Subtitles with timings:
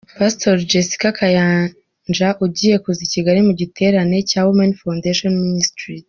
[0.19, 5.99] Pastor Jessica Kayanja ugiye kuza i Kigali mu giterane cya Women Foundation Ministries.